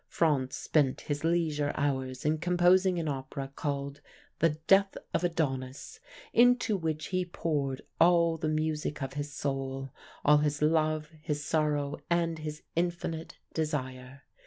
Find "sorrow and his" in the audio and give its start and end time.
11.45-12.63